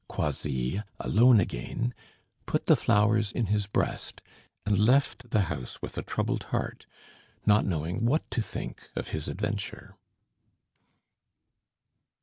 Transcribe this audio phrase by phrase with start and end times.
[0.09, 1.93] Croisilles, alone again,
[2.47, 4.23] put the flowers in his breast,
[4.65, 6.87] and left the house with a troubled heart,
[7.45, 9.95] not knowing what to think of his adventure.